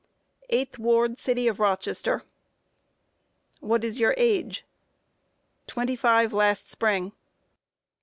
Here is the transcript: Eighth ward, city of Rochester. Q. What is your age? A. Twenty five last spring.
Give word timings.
Eighth 0.49 0.79
ward, 0.79 1.19
city 1.19 1.47
of 1.47 1.59
Rochester. 1.59 2.21
Q. 3.59 3.67
What 3.67 3.83
is 3.83 3.99
your 3.99 4.15
age? 4.17 4.65
A. 4.65 5.67
Twenty 5.69 5.95
five 5.95 6.33
last 6.33 6.67
spring. 6.67 7.11